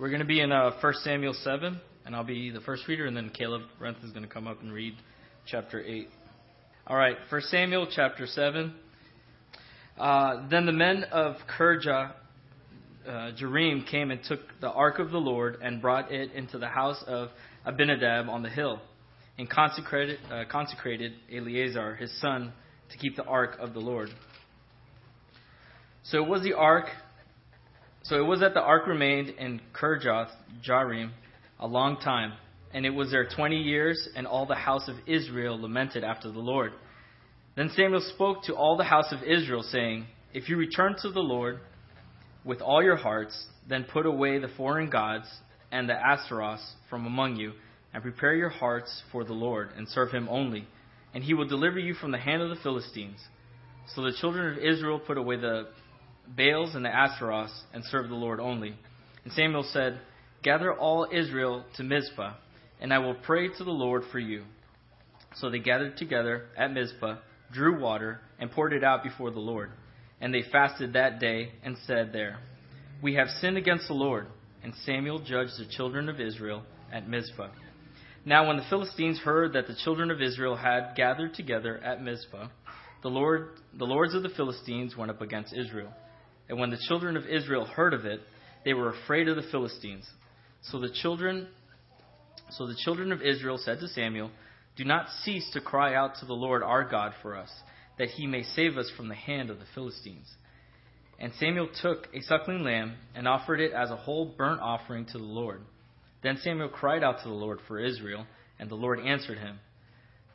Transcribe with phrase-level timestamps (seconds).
[0.00, 3.04] We're going to be in uh, 1 Samuel 7, and I'll be the first reader,
[3.04, 4.94] and then Caleb Renth is going to come up and read
[5.44, 6.08] chapter 8.
[6.86, 8.72] All right, 1 Samuel chapter 7.
[9.98, 12.12] Uh, then the men of Kirjah,
[13.06, 16.68] uh, Jearim, came and took the ark of the Lord and brought it into the
[16.68, 17.28] house of
[17.66, 18.80] Abinadab on the hill,
[19.36, 22.54] and consecrated, uh, consecrated Eleazar, his son,
[22.90, 24.08] to keep the ark of the Lord.
[26.04, 26.86] So it was the ark.
[28.02, 30.30] So it was that the ark remained in Kirjath
[30.66, 31.10] Jearim
[31.58, 32.32] a long time,
[32.72, 36.38] and it was there twenty years, and all the house of Israel lamented after the
[36.38, 36.72] Lord.
[37.56, 41.20] Then Samuel spoke to all the house of Israel, saying, If you return to the
[41.20, 41.60] Lord
[42.44, 45.26] with all your hearts, then put away the foreign gods
[45.70, 47.52] and the Asheroths from among you,
[47.92, 50.66] and prepare your hearts for the Lord, and serve him only,
[51.12, 53.20] and he will deliver you from the hand of the Philistines.
[53.94, 55.68] So the children of Israel put away the
[56.36, 58.74] Baals and the Asheroths, and serve the Lord only.
[59.24, 60.00] And Samuel said,
[60.42, 62.34] Gather all Israel to Mizpah,
[62.80, 64.44] and I will pray to the Lord for you.
[65.36, 67.16] So they gathered together at Mizpah,
[67.52, 69.70] drew water, and poured it out before the Lord.
[70.20, 72.38] And they fasted that day, and said there,
[73.02, 74.26] We have sinned against the Lord.
[74.62, 76.62] And Samuel judged the children of Israel
[76.92, 77.48] at Mizpah.
[78.24, 82.48] Now, when the Philistines heard that the children of Israel had gathered together at Mizpah,
[83.02, 85.92] the, Lord, the lords of the Philistines went up against Israel.
[86.50, 88.20] And when the children of Israel heard of it,
[88.64, 90.04] they were afraid of the Philistines.
[90.62, 91.46] So the children
[92.50, 94.32] so the children of Israel said to Samuel,
[94.76, 97.48] Do not cease to cry out to the Lord our God for us,
[97.96, 100.28] that he may save us from the hand of the Philistines.
[101.20, 105.18] And Samuel took a suckling lamb and offered it as a whole burnt offering to
[105.18, 105.60] the Lord.
[106.24, 108.26] Then Samuel cried out to the Lord for Israel,
[108.58, 109.60] and the Lord answered him.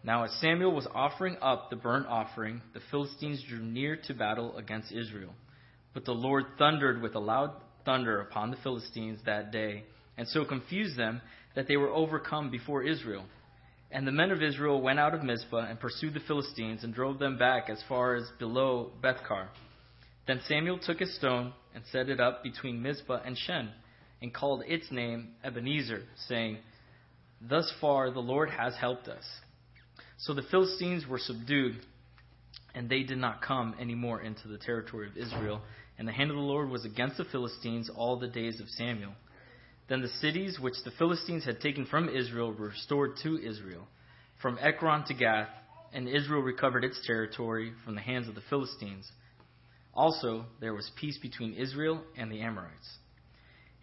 [0.06, 4.56] Now, as Samuel was offering up the burnt offering, the Philistines drew near to battle
[4.56, 5.34] against Israel.
[5.96, 7.54] But the Lord thundered with a loud
[7.86, 9.86] thunder upon the Philistines that day,
[10.18, 11.22] and so confused them
[11.56, 13.24] that they were overcome before Israel.
[13.92, 17.18] And the men of Israel went out of Mizpah and pursued the Philistines and drove
[17.18, 19.48] them back as far as below Bethkar.
[20.28, 23.70] Then Samuel took a stone and set it up between Mizpah and Shen,
[24.22, 26.58] and called its name Ebenezer, saying,
[27.40, 29.24] Thus far the Lord has helped us.
[30.18, 31.78] So the Philistines were subdued,
[32.74, 35.62] and they did not come any more into the territory of Israel
[35.98, 39.14] and the hand of the Lord was against the Philistines all the days of Samuel.
[39.88, 43.88] Then the cities which the Philistines had taken from Israel were restored to Israel,
[44.42, 45.50] from Ekron to Gath,
[45.94, 49.10] and Israel recovered its territory from the hands of the Philistines.
[49.94, 52.98] Also, there was peace between Israel and the Amorites.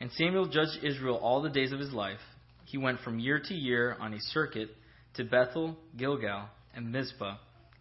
[0.00, 2.20] And Samuel judged Israel all the days of his life.
[2.66, 4.68] He went from year to year on a circuit
[5.14, 7.36] to Bethel, Gilgal, and Mizpah,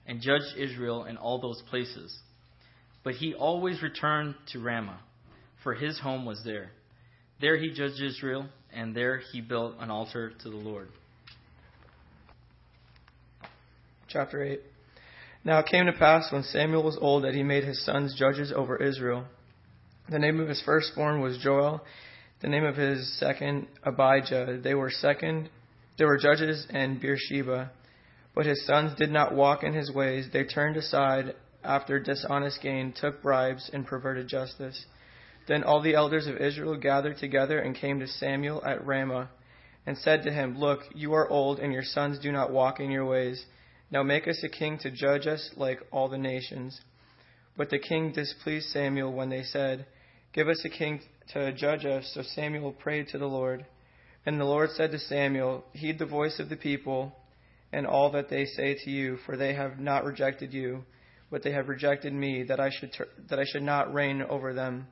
[0.05, 2.17] and judged Israel in all those places.
[3.03, 4.99] But he always returned to Ramah,
[5.63, 6.71] for his home was there.
[7.39, 10.89] There he judged Israel, and there he built an altar to the Lord.
[14.07, 14.59] Chapter 8
[15.43, 18.51] Now it came to pass when Samuel was old that he made his sons judges
[18.55, 19.25] over Israel.
[20.09, 21.81] The name of his firstborn was Joel,
[22.41, 24.59] the name of his second Abijah.
[24.63, 25.49] They were second
[25.97, 27.71] they were judges in Beersheba.
[28.33, 32.93] But his sons did not walk in his ways, they turned aside after dishonest gain,
[32.93, 34.85] took bribes and perverted justice.
[35.47, 39.29] Then all the elders of Israel gathered together and came to Samuel at Ramah
[39.85, 42.91] and said to him, Look, you are old, and your sons do not walk in
[42.91, 43.45] your ways.
[43.89, 46.79] Now make us a king to judge us like all the nations.
[47.57, 49.85] But the king displeased Samuel when they said,
[50.33, 51.01] Give us a king
[51.33, 52.09] to judge us.
[52.13, 53.65] So Samuel prayed to the Lord.
[54.25, 57.13] And the Lord said to Samuel, Heed the voice of the people
[57.73, 60.83] and all that they say to you, for they have not rejected you
[61.31, 64.53] but they have rejected me, that I should ter- that I should not reign over
[64.53, 64.87] them,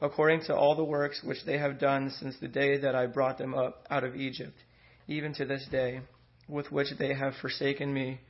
[0.00, 3.38] according to all the works which they have done since the day that I brought
[3.38, 4.58] them up out of Egypt,
[5.06, 6.00] even to this day,
[6.48, 8.20] with which they have forsaken me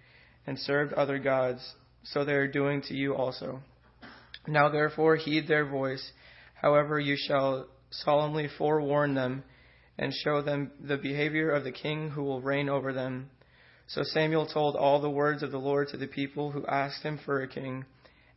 [0.47, 1.75] and served other gods,
[2.05, 3.63] so they are doing to you also.
[4.47, 6.13] Now therefore heed their voice,
[6.55, 9.43] however you shall solemnly forewarn them,
[9.99, 13.31] and show them the behavior of the king who will reign over them
[13.89, 17.19] so Samuel told all the words of the Lord to the people who asked him
[17.25, 17.85] for a king.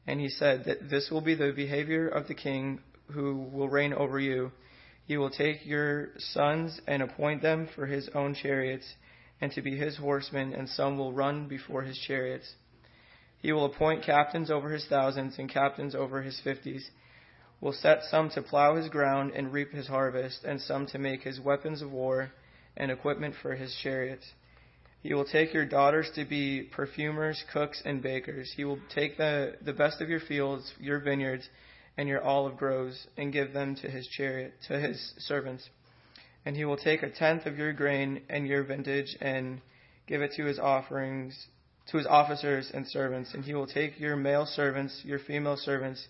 [0.06, 2.80] And he said that this will be the behavior of the king
[3.12, 4.52] who will reign over you.
[5.06, 8.94] He will take your sons and appoint them for his own chariots
[9.42, 12.54] and to be his horsemen, and some will run before his chariots.
[13.42, 16.92] He will appoint captains over his thousands and captains over his fifties.
[17.62, 21.22] Will set some to plow his ground and reap his harvest, and some to make
[21.22, 22.32] his weapons of war
[22.78, 24.26] and equipment for his chariots.
[25.02, 28.52] He will take your daughters to be perfumers, cooks, and bakers.
[28.56, 31.48] He will take the, the best of your fields, your vineyards,
[31.98, 35.70] and your olive groves, and give them to his chariot, to his servants.
[36.46, 39.62] And he will take a tenth of your grain and your vintage and
[40.06, 41.48] give it to his offerings,
[41.92, 43.34] to his officers and servants.
[43.34, 46.08] And he will take your male servants, your female servants,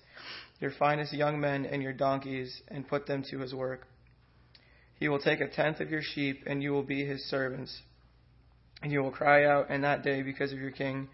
[0.60, 3.88] your finest young men, and your donkeys, and put them to his work.
[4.96, 7.82] He will take a tenth of your sheep, and you will be his servants.
[8.82, 11.10] And you will cry out in that day because of your king,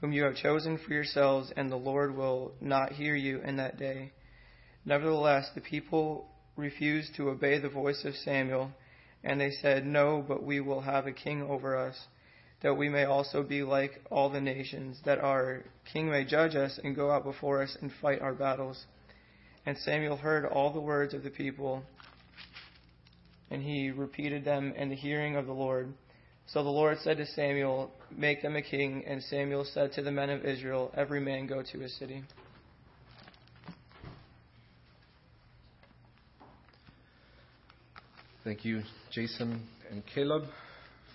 [0.00, 3.78] whom you have chosen for yourselves, and the Lord will not hear you in that
[3.78, 4.12] day.
[4.84, 6.26] Nevertheless, the people
[6.56, 8.70] refused to obey the voice of Samuel,
[9.22, 11.98] and they said, No, but we will have a king over us,
[12.62, 16.78] that we may also be like all the nations, that our king may judge us
[16.82, 18.86] and go out before us and fight our battles.
[19.66, 21.82] And Samuel heard all the words of the people,
[23.50, 25.92] and he repeated them in the hearing of the Lord.
[26.52, 29.04] So the Lord said to Samuel, Make them a king.
[29.06, 32.24] And Samuel said to the men of Israel, Every man go to his city.
[38.42, 38.82] Thank you,
[39.12, 39.62] Jason
[39.92, 40.42] and Caleb,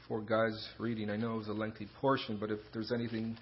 [0.07, 1.09] for God's reading.
[1.09, 3.37] I know it was a lengthy portion, but if there's anything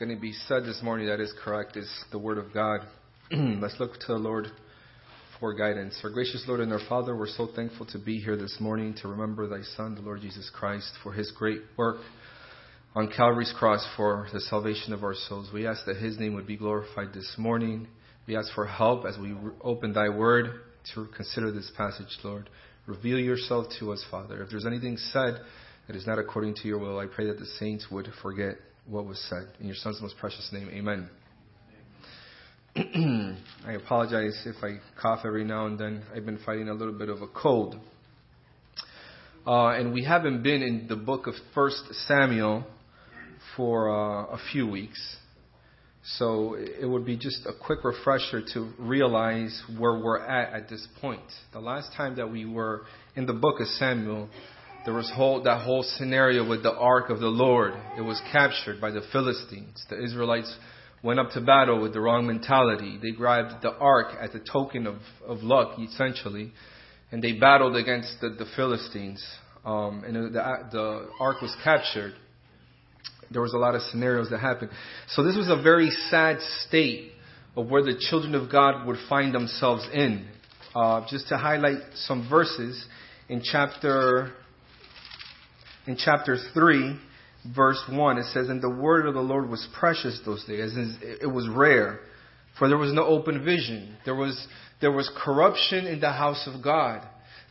[0.00, 2.80] going to be said this morning that is correct, it's the Word of God.
[3.30, 4.48] Let's look to the Lord
[5.40, 5.98] for guidance.
[6.04, 9.08] Our gracious Lord and our Father, we're so thankful to be here this morning to
[9.08, 11.96] remember Thy Son, the Lord Jesus Christ, for His great work
[12.94, 15.48] on Calvary's cross for the salvation of our souls.
[15.52, 17.88] We ask that His name would be glorified this morning.
[18.26, 20.60] We ask for help as we open Thy Word
[20.94, 22.50] to consider this passage, Lord.
[22.86, 24.42] Reveal yourself to us, Father.
[24.42, 25.40] If there's anything said
[25.86, 28.56] that is not according to your will, I pray that the saints would forget
[28.86, 29.48] what was said.
[29.58, 31.08] In your Son's most precious name, amen.
[32.76, 36.04] I apologize if I cough every now and then.
[36.14, 37.76] I've been fighting a little bit of a cold.
[39.44, 42.64] Uh, and we haven't been in the book of First Samuel
[43.56, 45.16] for uh, a few weeks.
[46.18, 50.86] So it would be just a quick refresher to realize where we're at at this
[51.00, 51.20] point.
[51.52, 52.82] The last time that we were
[53.16, 54.28] in the book of Samuel,
[54.84, 57.74] there was whole, that whole scenario with the ark of the Lord.
[57.98, 59.84] It was captured by the Philistines.
[59.90, 60.56] The Israelites
[61.02, 62.98] went up to battle with the wrong mentality.
[63.00, 66.52] They grabbed the ark as a token of, of luck, essentially,
[67.10, 69.24] and they battled against the, the Philistines.
[69.64, 72.14] Um, and the, the ark was captured
[73.30, 74.70] there was a lot of scenarios that happened.
[75.08, 77.12] So this was a very sad state
[77.56, 80.26] of where the children of God would find themselves in.
[80.74, 82.84] Uh, just to highlight some verses
[83.28, 84.32] in chapter
[85.86, 86.96] in chapter three,
[87.44, 91.30] verse one, it says, "And the word of the Lord was precious those days; it
[91.30, 92.00] was rare,
[92.58, 93.96] for there was no open vision.
[94.04, 94.46] There was
[94.80, 97.06] there was corruption in the house of God."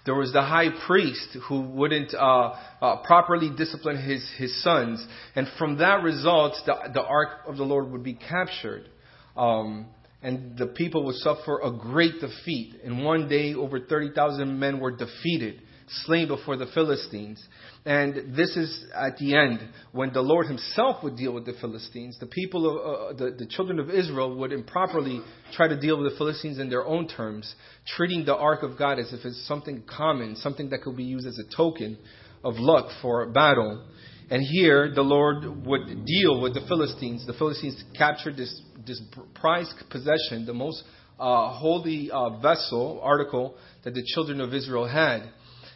[0.05, 5.05] There was the high priest who wouldn't uh, uh, properly discipline his, his sons.
[5.35, 8.89] And from that result, the, the ark of the Lord would be captured.
[9.35, 9.87] Um,
[10.21, 12.79] and the people would suffer a great defeat.
[12.83, 15.61] In one day, over 30,000 men were defeated,
[16.05, 17.41] slain before the Philistines.
[17.85, 19.59] And this is at the end
[19.91, 22.17] when the Lord Himself would deal with the Philistines.
[22.19, 25.21] The people, of, uh, the, the children of Israel, would improperly
[25.53, 27.53] try to deal with the Philistines in their own terms,
[27.95, 31.27] treating the ark of God as if it's something common, something that could be used
[31.27, 31.97] as a token
[32.43, 33.85] of luck for battle.
[34.29, 37.25] And here, the Lord would deal with the Philistines.
[37.25, 39.01] The Philistines captured this, this
[39.33, 40.83] prized possession, the most
[41.19, 45.31] uh, holy uh, vessel, article that the children of Israel had.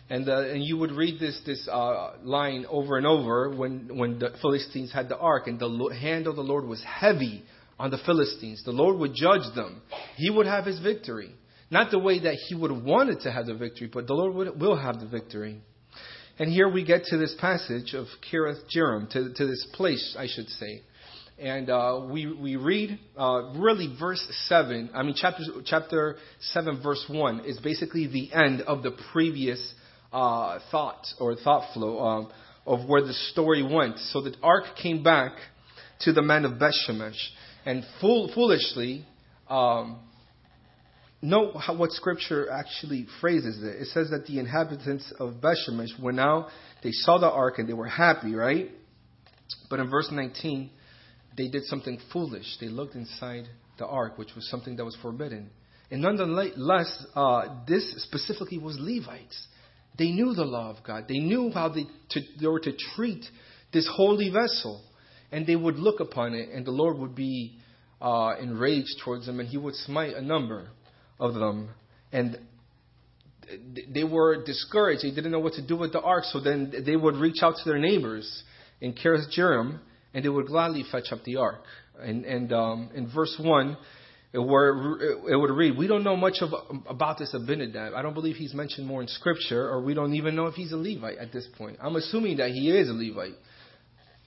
[0.09, 4.19] And, uh, and you would read this, this uh, line over and over when, when
[4.19, 7.43] the Philistines had the ark, and the hand of the Lord was heavy
[7.79, 8.63] on the Philistines.
[8.65, 9.81] The Lord would judge them.
[10.15, 11.33] He would have his victory.
[11.71, 14.35] Not the way that he would have wanted to have the victory, but the Lord
[14.35, 15.61] would, will have the victory.
[16.37, 20.27] And here we get to this passage of Kiriath Jearim, to, to this place, I
[20.27, 20.81] should say.
[21.39, 27.03] And uh, we, we read uh, really verse 7, I mean, chapter, chapter 7, verse
[27.07, 29.73] 1 is basically the end of the previous
[30.13, 32.31] uh, thought or thought flow um,
[32.65, 33.99] of where the story went.
[33.99, 35.33] So the ark came back
[36.01, 37.17] to the men of Bethshemesh,
[37.65, 39.05] and fool, foolishly,
[39.49, 39.99] um,
[41.21, 43.81] note how, what Scripture actually phrases it.
[43.81, 46.49] It says that the inhabitants of Bethshemesh were now
[46.83, 48.69] they saw the ark and they were happy, right?
[49.69, 50.69] But in verse 19,
[51.37, 52.57] they did something foolish.
[52.59, 53.45] They looked inside
[53.77, 55.49] the ark, which was something that was forbidden.
[55.89, 59.47] And nonetheless, uh, this specifically was Levites.
[59.97, 61.05] They knew the law of God.
[61.07, 63.23] They knew how they, to, they were to treat
[63.71, 64.81] this holy vessel.
[65.31, 67.57] And they would look upon it, and the Lord would be
[68.01, 70.67] uh, enraged towards them, and he would smite a number
[71.19, 71.69] of them.
[72.11, 72.37] And
[73.93, 75.03] they were discouraged.
[75.03, 77.55] They didn't know what to do with the ark, so then they would reach out
[77.57, 78.43] to their neighbors
[78.81, 79.79] in Kiriath Jearim,
[80.13, 81.63] and they would gladly fetch up the ark.
[81.99, 83.77] And, and um, in verse 1,
[84.33, 84.97] where
[85.29, 86.53] it would read, we don't know much of,
[86.87, 87.93] about this Abinadab.
[87.93, 90.71] I don't believe he's mentioned more in Scripture, or we don't even know if he's
[90.71, 91.77] a Levite at this point.
[91.79, 93.37] I'm assuming that he is a Levite,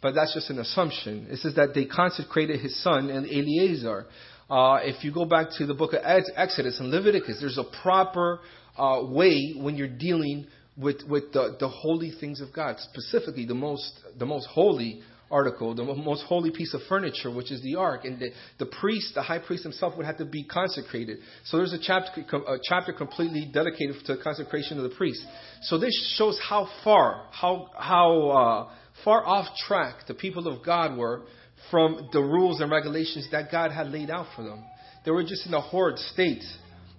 [0.00, 1.26] but that's just an assumption.
[1.28, 4.06] It says that they consecrated his son and Eleazar.
[4.48, 8.38] Uh, if you go back to the book of Exodus and Leviticus, there's a proper
[8.78, 10.46] uh, way when you're dealing
[10.76, 15.74] with, with the, the holy things of God, specifically the most, the most holy article,
[15.74, 18.04] the most holy piece of furniture, which is the ark.
[18.04, 21.18] And the, the priest, the high priest himself, would have to be consecrated.
[21.44, 25.24] So there's a chapter, a chapter completely dedicated to the consecration of the priest.
[25.62, 30.96] So this shows how far, how, how uh, far off track the people of God
[30.96, 31.22] were
[31.70, 34.64] from the rules and regulations that God had laid out for them.
[35.04, 36.44] They were just in a horrid state.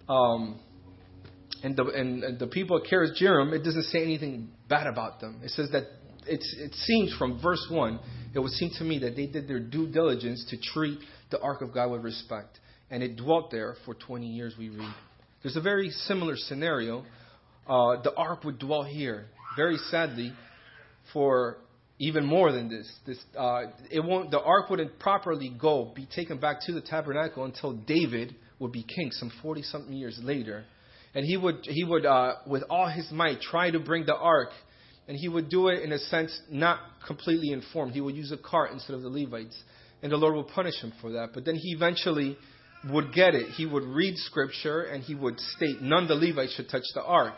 [0.09, 0.59] Um,
[1.63, 5.41] and the, and, the people of Kiriath Jearim, it doesn't say anything bad about them.
[5.43, 5.83] It says that
[6.29, 7.99] it seems from verse 1,
[8.33, 10.99] it would seem to me that they did their due diligence to treat
[11.31, 12.59] the ark of God with respect.
[12.89, 14.93] And it dwelt there for 20 years, we read.
[15.43, 17.05] There's a very similar scenario.
[17.67, 19.27] Uh, the ark would dwell here.
[19.55, 20.33] Very sadly,
[21.13, 21.57] for
[21.99, 26.37] even more than this, this uh, it won't, the ark wouldn't properly go, be taken
[26.37, 30.65] back to the tabernacle until David would be king some 40 something years later.
[31.15, 34.49] And he would, he would uh, with all his might, try to bring the ark
[35.07, 37.93] and he would do it in a sense not completely informed.
[37.93, 39.57] He would use a cart instead of the Levites.
[40.03, 41.29] And the Lord would punish him for that.
[41.33, 42.37] But then he eventually
[42.89, 43.51] would get it.
[43.51, 47.35] He would read scripture and he would state, none the Levites should touch the ark.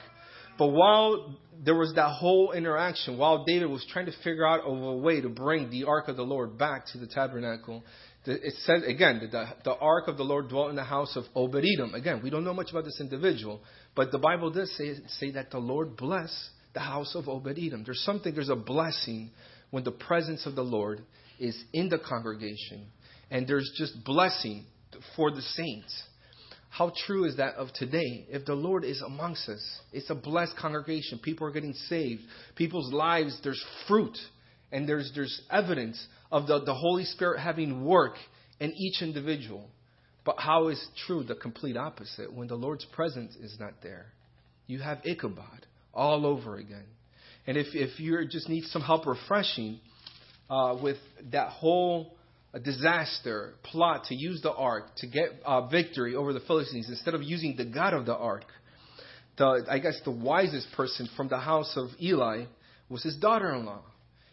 [0.57, 4.97] But while there was that whole interaction, while David was trying to figure out a
[4.97, 7.83] way to bring the ark of the Lord back to the tabernacle,
[8.25, 11.23] it says again that the, the ark of the Lord dwelt in the house of
[11.33, 11.93] Obed Edom.
[11.93, 13.61] Again, we don't know much about this individual,
[13.95, 17.83] but the Bible does say, say that the Lord blessed the house of Obed Edom.
[17.83, 19.31] There's something, there's a blessing
[19.71, 21.01] when the presence of the Lord
[21.39, 22.87] is in the congregation,
[23.31, 24.65] and there's just blessing
[25.15, 26.03] for the saints.
[26.69, 28.27] How true is that of today?
[28.29, 31.19] If the Lord is amongst us, it's a blessed congregation.
[31.19, 32.21] People are getting saved.
[32.55, 34.17] People's lives, there's fruit
[34.71, 38.13] and there's, there's evidence of the, the Holy Spirit having work
[38.59, 39.67] in each individual.
[40.25, 44.13] But how is true the complete opposite when the Lord's presence is not there?
[44.67, 45.65] You have Ichabod
[45.99, 46.85] all over again.
[47.45, 49.79] And if, if you just need some help refreshing
[50.49, 50.97] uh, with
[51.31, 52.15] that whole
[52.63, 57.21] disaster plot to use the ark to get uh, victory over the Philistines instead of
[57.21, 58.45] using the God of the ark,
[59.37, 62.45] the, I guess the wisest person from the house of Eli
[62.89, 63.83] was his daughter-in-law.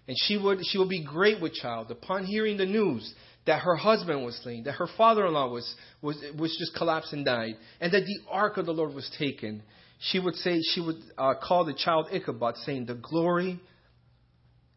[0.08, 3.12] And she would, she would be great with child upon hearing the news
[3.46, 7.56] that her husband was slain, that her father-in-law was, was, was just collapsed and died,
[7.80, 9.62] and that the ark of the Lord was taken
[9.98, 13.60] she would say, she would uh, call the child Ichabod, saying, The glory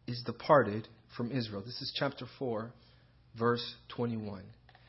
[0.06, 1.62] is departed from Israel.
[1.64, 2.70] This is chapter 4,
[3.38, 4.42] verse 21.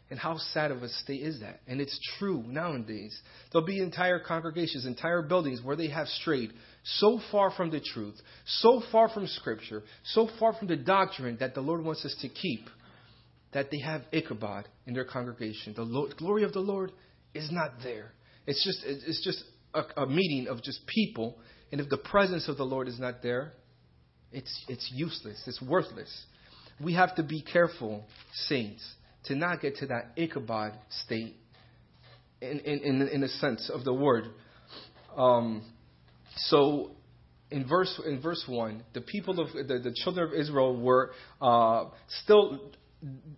[0.09, 1.61] And how sad of a state is that?
[1.67, 3.17] And it's true nowadays.
[3.51, 6.51] There'll be entire congregations, entire buildings where they have strayed
[6.83, 11.55] so far from the truth, so far from Scripture, so far from the doctrine that
[11.55, 12.65] the Lord wants us to keep,
[13.53, 15.73] that they have Ichabod in their congregation.
[15.75, 16.91] The Lord, glory of the Lord
[17.33, 18.11] is not there.
[18.45, 19.41] It's just, it's just
[19.73, 21.37] a, a meeting of just people,
[21.71, 23.53] and if the presence of the Lord is not there,
[24.31, 26.25] it's, it's useless, it's worthless.
[26.79, 28.05] We have to be careful,
[28.47, 28.83] saints,
[29.25, 30.73] to not get to that Ichabod
[31.03, 31.35] state
[32.41, 34.25] in, in, in, the sense of the word.
[35.15, 35.63] Um,
[36.35, 36.91] so
[37.51, 41.11] in verse in verse one, the people of the, the children of Israel were
[41.41, 41.85] uh,
[42.23, 42.71] still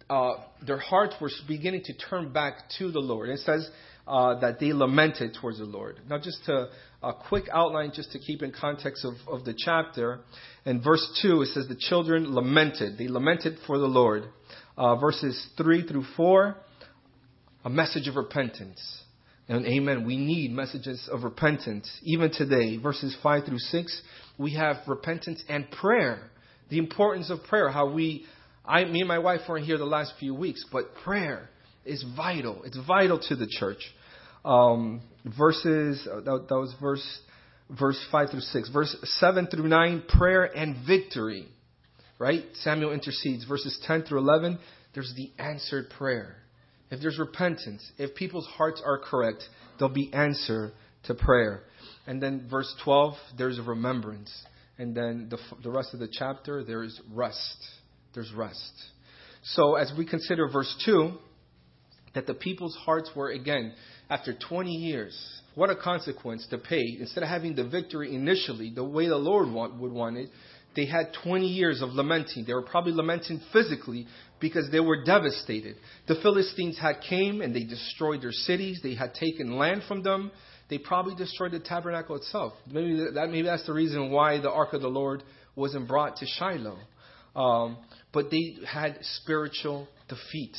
[0.10, 0.34] uh,
[0.66, 3.30] their hearts were beginning to turn back to the Lord.
[3.30, 3.70] It says
[4.08, 6.00] uh, that they lamented towards the Lord.
[6.10, 6.70] Now, just to,
[7.04, 10.22] a quick outline, just to keep in context of, of the chapter.
[10.66, 12.98] In verse 2, it says the children lamented.
[12.98, 14.24] They lamented for the Lord.
[14.78, 16.56] Uh, verses 3 through 4,
[17.66, 18.82] a message of repentance.
[19.50, 20.06] And amen.
[20.06, 21.90] We need messages of repentance.
[22.04, 24.02] Even today, verses 5 through 6,
[24.38, 26.32] we have repentance and prayer.
[26.70, 27.70] The importance of prayer.
[27.70, 28.26] How we,
[28.66, 31.50] I, me and my wife weren't here the last few weeks, but prayer
[31.86, 32.64] is vital.
[32.64, 33.82] It's vital to the church.
[34.46, 35.02] Um,
[35.38, 37.20] verses, uh, that, that was verse,
[37.70, 38.70] verse 5 through 6.
[38.70, 41.48] Verse 7 through 9, prayer and victory.
[42.20, 42.44] Right?
[42.56, 43.46] Samuel intercedes.
[43.46, 44.60] Verses 10 through 11,
[44.94, 46.38] there's the answered prayer.
[46.92, 49.44] If there's repentance, if people's hearts are correct,
[49.78, 50.74] there'll be answer
[51.06, 51.64] to prayer.
[52.06, 54.32] And then verse 12, there's a remembrance.
[54.78, 57.58] And then the, the rest of the chapter, there's rest.
[58.14, 58.72] There's rest.
[59.44, 61.14] So as we consider verse 2,
[62.14, 63.74] that the people's hearts were again,
[64.10, 66.98] after 20 years, what a consequence to pay.
[67.00, 70.30] Instead of having the victory initially, the way the Lord want, would want it,
[70.76, 72.46] they had 20 years of lamenting.
[72.46, 74.08] They were probably lamenting physically
[74.40, 75.76] because they were devastated.
[76.08, 78.80] The Philistines had came and they destroyed their cities.
[78.82, 80.32] They had taken land from them.
[80.70, 82.54] They probably destroyed the tabernacle itself.
[82.72, 85.24] Maybe that maybe that's the reason why the ark of the Lord
[85.56, 86.80] wasn't brought to Shiloh.
[87.36, 87.78] Um,
[88.12, 90.56] but they had spiritual defeat.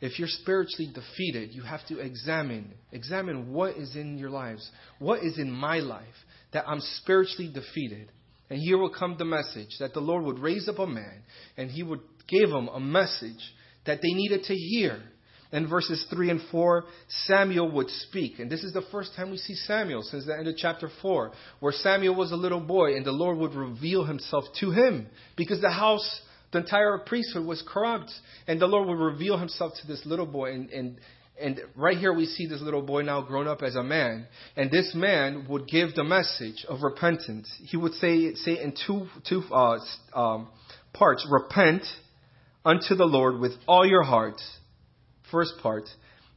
[0.00, 4.68] If you're spiritually defeated, you have to examine examine what is in your lives.
[4.98, 6.06] What is in my life
[6.52, 8.10] that I'm spiritually defeated?
[8.50, 11.22] And here will come the message that the Lord would raise up a man
[11.56, 13.40] and he would give them a message
[13.86, 15.02] that they needed to hear.
[15.50, 16.84] In verses 3 and 4,
[17.24, 18.38] Samuel would speak.
[18.38, 21.32] And this is the first time we see Samuel since the end of chapter 4,
[21.60, 25.62] where Samuel was a little boy and the Lord would reveal himself to him because
[25.62, 26.20] the house,
[26.52, 28.10] the entire priesthood was corrupt.
[28.46, 30.52] And the Lord would reveal himself to this little boy.
[30.52, 31.00] And, and,
[31.40, 34.26] and right here we see this little boy now grown up as a man.
[34.56, 37.50] And this man would give the message of repentance.
[37.64, 39.78] He would say, say in two, two uh,
[40.14, 40.48] um,
[40.92, 41.82] parts, repent
[42.64, 44.40] unto the Lord with all your heart,
[45.30, 45.84] first part,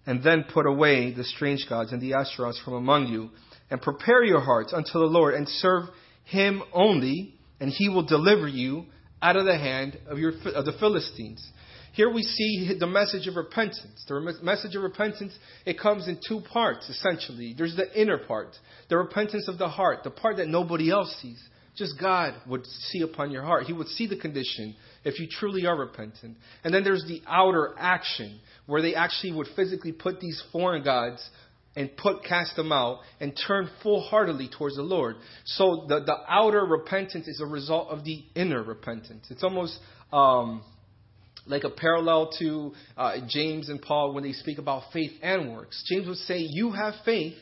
[0.06, 3.30] and then put away the strange gods and the Asherahs from among you,
[3.70, 5.86] and prepare your hearts unto the Lord, and serve
[6.24, 8.86] him only, and he will deliver you
[9.22, 11.48] out of the hand of, your, of the Philistines.
[11.94, 14.06] Here we see the message of repentance.
[14.08, 15.34] The message of repentance,
[15.66, 17.54] it comes in two parts, essentially.
[17.58, 18.56] There's the inner part,
[18.90, 21.42] the repentance of the heart, the part that nobody else sees.
[21.76, 23.64] Just God would see upon your heart.
[23.64, 26.38] He would see the condition if you truly are repentant.
[26.64, 31.28] And then there's the outer action, where they actually would physically put these foreign gods
[31.76, 35.16] and put cast them out and turn full heartedly towards the Lord.
[35.46, 39.28] So the, the outer repentance is a result of the inner repentance.
[39.30, 39.78] It's almost
[40.12, 40.64] um,
[41.46, 45.84] like a parallel to uh, James and Paul when they speak about faith and works.
[45.90, 47.36] James would say, You have faith.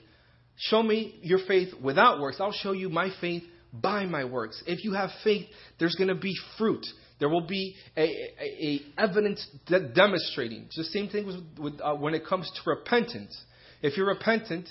[0.57, 2.38] Show me your faith without works.
[2.39, 3.43] I'll show you my faith
[3.74, 4.62] by my works.
[4.67, 5.48] If you have faith,
[5.79, 6.86] there's going to be fruit.
[7.19, 8.07] There will be a, a,
[8.41, 10.63] a evidence de- demonstrating.
[10.63, 13.38] It's the same thing with, with uh, when it comes to repentance.
[13.81, 14.67] If you're repentant,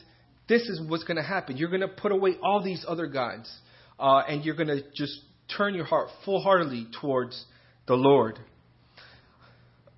[0.49, 1.57] this is what's going to happen.
[1.57, 3.51] You're going to put away all these other gods,
[3.99, 5.21] uh, and you're going to just
[5.57, 7.45] turn your heart full heartedly towards
[7.87, 8.39] the Lord.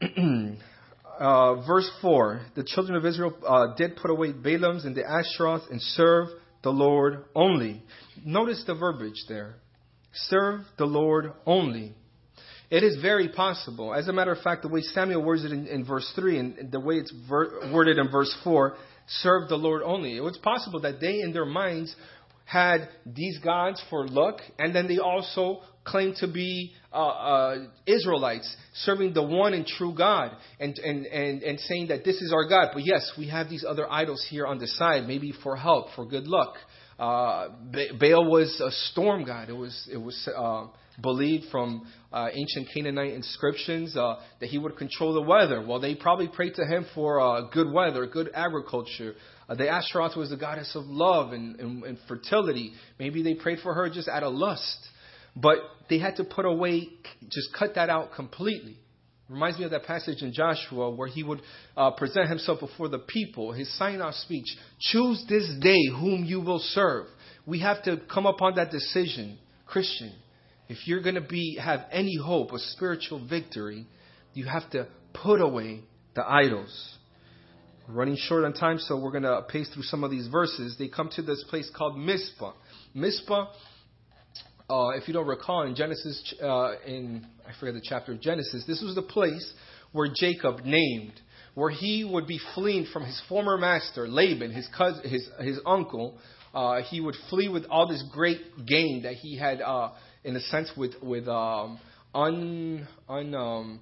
[1.19, 5.63] uh, verse 4 The children of Israel uh, did put away Balaam's and the Ashtaroth
[5.71, 6.29] and serve
[6.63, 7.83] the Lord only.
[8.25, 9.57] Notice the verbiage there.
[10.13, 11.95] Serve the Lord only.
[12.71, 13.93] It is very possible.
[13.93, 16.73] As a matter of fact, the way Samuel words it in, in verse 3 and
[16.73, 18.77] the way it's ver- worded in verse 4,
[19.23, 20.17] serve the Lord only.
[20.17, 21.95] It was possible that they, in their minds,
[22.45, 28.57] had these gods for luck, and then they also claimed to be uh, uh, Israelites,
[28.75, 32.49] serving the one and true God, and, and, and, and saying that this is our
[32.49, 32.71] God.
[32.73, 36.05] But yes, we have these other idols here on the side, maybe for help, for
[36.05, 36.55] good luck.
[37.01, 37.49] Uh,
[37.99, 39.49] Baal was a storm god.
[39.49, 40.67] It was, it was uh,
[41.01, 45.65] believed from uh, ancient Canaanite inscriptions uh, that he would control the weather.
[45.67, 49.15] Well, they probably prayed to him for uh, good weather, good agriculture.
[49.49, 52.75] Uh, the Ashtaroth was the goddess of love and, and, and fertility.
[52.99, 54.79] Maybe they prayed for her just out of lust.
[55.35, 55.57] But
[55.89, 56.91] they had to put away,
[57.31, 58.77] just cut that out completely.
[59.31, 61.41] Reminds me of that passage in Joshua where he would
[61.77, 64.57] uh, present himself before the people, his sign off speech.
[64.81, 67.07] Choose this day whom you will serve.
[67.47, 70.13] We have to come upon that decision, Christian.
[70.69, 73.87] If you're going to be have any hope of spiritual victory,
[74.35, 75.83] you have to put away
[76.17, 76.97] the idols.
[77.87, 80.75] We're running short on time, so we're going to pace through some of these verses.
[80.77, 82.53] They come to this place called Mizpah.
[82.95, 83.47] Mizpah,
[84.71, 88.65] uh, if you don't recall, in Genesis, uh, in I forget the chapter of Genesis,
[88.67, 89.53] this was the place
[89.93, 91.13] where Jacob named,
[91.55, 96.19] where he would be fleeing from his former master Laban, his cousin, his his uncle.
[96.55, 99.91] Uh, he would flee with all this great gain that he had uh,
[100.25, 101.79] in a sense with with um,
[102.15, 103.81] un, um,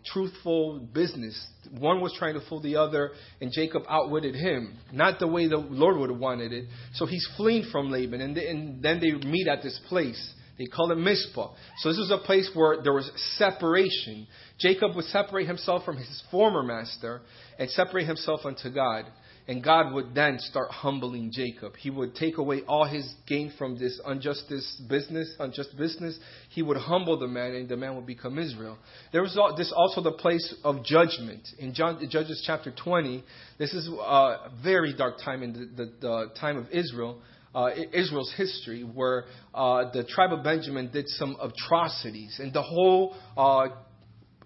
[0.92, 1.46] business.
[1.78, 5.56] One was trying to fool the other, and Jacob outwitted him, not the way the
[5.56, 6.66] Lord would have wanted it.
[6.94, 10.34] So he's fleeing from Laban, and, and then they meet at this place.
[10.58, 11.52] They call it Mizpah.
[11.78, 14.26] So this was a place where there was separation.
[14.58, 17.20] Jacob would separate himself from his former master
[17.58, 19.04] and separate himself unto God.
[19.46, 21.74] And God would then start humbling Jacob.
[21.76, 26.18] He would take away all his gain from this injustice business, unjust business.
[26.50, 28.76] He would humble the man, and the man would become Israel.
[29.10, 33.24] There was this also the place of judgment in John, Judges chapter 20.
[33.58, 37.22] This is a very dark time in the, the, the time of Israel.
[37.54, 43.16] Uh, Israel's history, where uh, the tribe of Benjamin did some atrocities, and the whole
[43.36, 43.68] uh,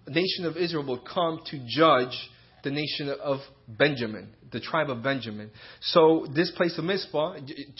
[0.07, 2.17] nation of Israel would come to judge
[2.63, 5.51] the nation of Benjamin, the tribe of Benjamin.
[5.81, 7.35] So this place of Mizpah,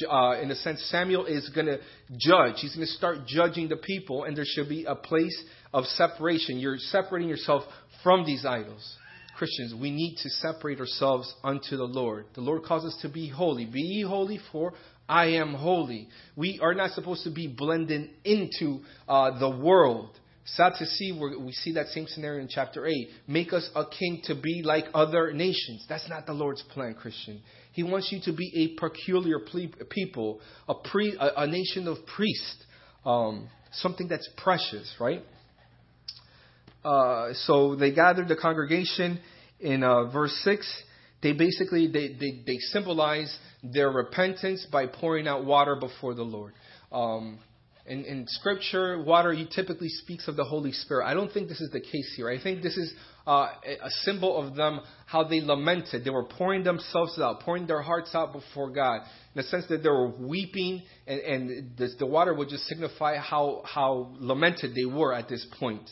[0.09, 1.79] uh, in a sense, Samuel is going to
[2.17, 2.55] judge.
[2.57, 5.41] He's going to start judging the people, and there should be a place
[5.73, 6.59] of separation.
[6.59, 7.63] You're separating yourself
[8.03, 8.97] from these idols.
[9.37, 12.25] Christians, we need to separate ourselves unto the Lord.
[12.35, 13.65] The Lord calls us to be holy.
[13.65, 14.73] Be holy, for
[15.13, 16.07] I am holy.
[16.35, 20.09] We are not supposed to be blended into uh, the world.
[20.43, 22.93] Sad to see, we see that same scenario in chapter 8.
[23.27, 25.85] Make us a king to be like other nations.
[25.87, 27.41] That's not the Lord's plan, Christian.
[27.73, 29.37] He wants you to be a peculiar
[29.91, 32.63] people, a, pre, a, a nation of priests,
[33.05, 35.21] um, something that's precious, right?
[36.83, 39.19] Uh, so they gathered the congregation
[39.59, 40.83] in uh, verse 6.
[41.21, 46.53] They basically they, they, they symbolize their repentance by pouring out water before the Lord.
[46.91, 47.39] Um,
[47.85, 51.05] in, in Scripture, water typically speaks of the Holy Spirit.
[51.05, 52.29] I don't think this is the case here.
[52.29, 52.93] I think this is
[53.27, 56.05] uh, a symbol of them, how they lamented.
[56.05, 59.01] They were pouring themselves out, pouring their hearts out before God.
[59.35, 63.17] In the sense that they were weeping, and, and the, the water would just signify
[63.17, 65.89] how, how lamented they were at this point.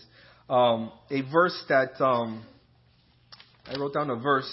[0.50, 2.46] Um, a verse that um,
[3.66, 4.50] I wrote down a verse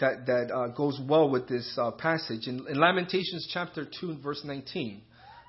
[0.00, 2.46] that, that uh, goes well with this uh, passage.
[2.46, 5.02] In, in Lamentations chapter 2, verse 19.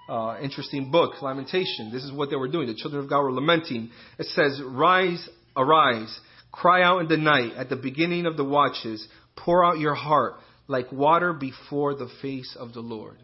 [0.09, 1.91] Uh, interesting book, Lamentation.
[1.91, 2.67] This is what they were doing.
[2.67, 3.89] The children of God were lamenting.
[4.17, 6.17] It says, Rise, arise,
[6.49, 9.05] cry out in the night, at the beginning of the watches,
[9.35, 10.35] pour out your heart
[10.67, 13.17] like water before the face of the Lord.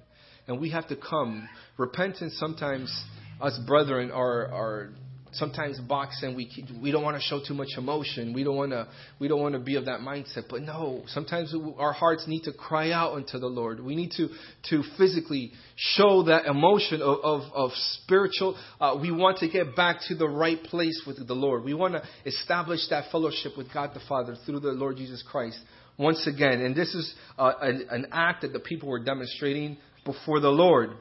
[0.47, 1.47] And we have to come.
[1.77, 2.93] Repentance sometimes,
[3.39, 4.89] us brethren, are, are
[5.33, 6.49] sometimes box and we
[6.81, 8.33] we don't want to show too much emotion.
[8.33, 8.87] We don't want to
[9.19, 10.43] we don't want to be of that mindset.
[10.49, 13.83] But no, sometimes our hearts need to cry out unto the Lord.
[13.83, 14.29] We need to
[14.69, 17.71] to physically show that emotion of of, of
[18.03, 18.57] spiritual.
[18.79, 21.63] Uh, we want to get back to the right place with the Lord.
[21.63, 25.59] We want to establish that fellowship with God the Father through the Lord Jesus Christ
[25.97, 26.61] once again.
[26.61, 30.91] And this is uh, an, an act that the people were demonstrating before the Lord.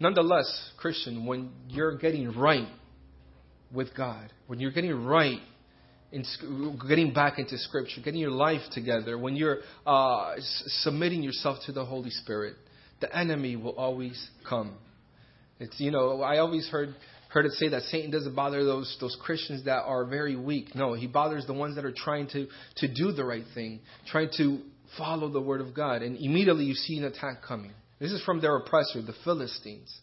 [0.00, 2.68] Nonetheless, Christian, when you're getting right
[3.72, 5.40] with God, when you're getting right
[6.12, 6.24] in
[6.88, 11.84] getting back into Scripture, getting your life together, when you're uh, submitting yourself to the
[11.84, 12.54] Holy Spirit,
[13.00, 14.76] the enemy will always come.
[15.60, 16.94] It's you know I always heard
[17.30, 20.74] heard it say that Satan doesn't bother those those Christians that are very weak.
[20.74, 24.30] No, he bothers the ones that are trying to to do the right thing, trying
[24.36, 24.60] to
[24.96, 27.72] follow the word of God, and immediately you see an attack coming.
[27.98, 29.94] This is from their oppressor, the Philistines.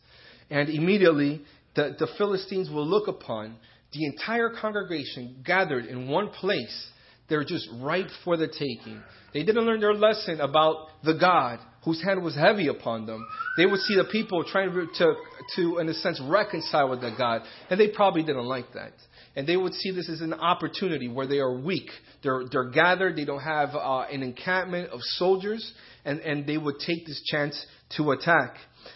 [0.50, 1.42] And immediately,
[1.76, 3.56] the, the Philistines will look upon
[3.94, 6.92] the entire congregation gathered in one place.
[7.30, 9.02] They're just ripe for the taking.
[9.34, 13.26] They didn't learn their lesson about the God whose hand was heavy upon them.
[13.58, 15.16] They would see the people trying to,
[15.56, 18.94] to, in a sense, reconcile with the God, and they probably didn't like that.
[19.36, 21.90] And they would see this as an opportunity where they are weak.
[22.24, 23.18] They're, they're gathered.
[23.18, 25.74] They don't have uh, an encampment of soldiers,
[26.06, 27.66] and, and they would take this chance
[27.98, 28.56] to attack.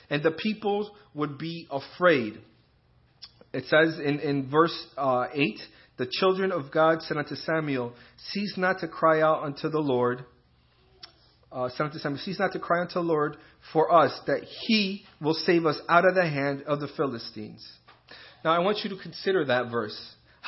[0.10, 2.39] And the people would be afraid.
[3.52, 5.60] It says in, in verse uh, 8
[5.99, 7.93] the children of God said unto Samuel,
[8.30, 10.23] Cease not to cry out unto the Lord.
[11.52, 13.36] Uh, said unto Samuel, Cease not to cry unto the Lord
[13.73, 17.69] for us, that he will save us out of the hand of the Philistines.
[18.45, 19.99] Now I want you to consider that verse.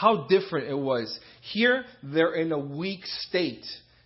[0.01, 1.19] How different it was.
[1.53, 3.63] Here, they're in a weak state.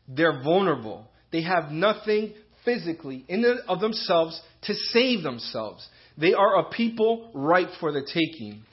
[0.10, 1.08] They're vulnerable.
[1.32, 2.34] They have nothing
[2.66, 5.88] physically in and of themselves to save themselves.
[6.18, 8.64] They are a people ripe for the taking.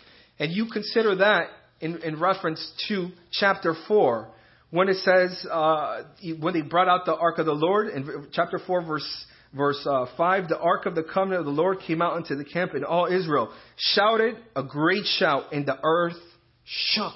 [0.41, 1.45] And you consider that
[1.81, 4.29] in, in reference to chapter 4,
[4.71, 6.03] when it says, uh,
[6.41, 10.07] when they brought out the ark of the Lord, in chapter 4, verse, verse uh,
[10.17, 12.85] 5, the ark of the covenant of the Lord came out into the camp, and
[12.85, 16.17] all Israel shouted a great shout, and the earth
[16.65, 17.15] shook.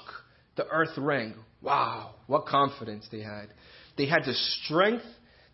[0.55, 1.35] The earth rang.
[1.61, 3.47] Wow, what confidence they had.
[3.97, 5.03] They had the strength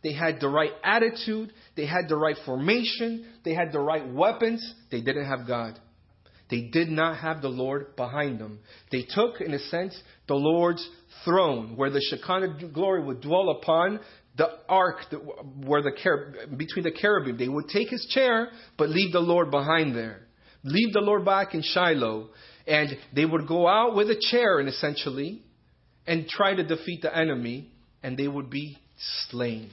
[0.03, 1.53] they had the right attitude.
[1.75, 3.25] They had the right formation.
[3.45, 4.73] They had the right weapons.
[4.91, 5.79] They didn't have God.
[6.49, 8.60] They did not have the Lord behind them.
[8.91, 10.88] They took, in a sense, the Lord's
[11.23, 14.01] throne, where the Shekinah glory would dwell upon
[14.36, 14.97] the ark,
[15.63, 15.91] where the
[16.58, 17.38] between the cherubim.
[17.38, 20.27] They would take his chair, but leave the Lord behind there.
[20.63, 22.29] Leave the Lord back in Shiloh,
[22.67, 25.41] and they would go out with a chair, and essentially,
[26.08, 27.71] and try to defeat the enemy,
[28.02, 28.78] and they would be
[29.30, 29.69] slain